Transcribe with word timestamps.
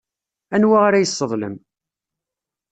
Anwa 0.55 0.77
ara 0.87 0.99
yesseḍlem? 1.03 1.55